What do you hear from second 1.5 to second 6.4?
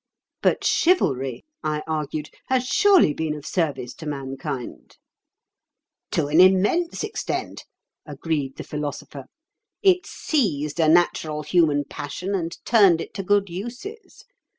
I argued, "has surely been of service to mankind?" "To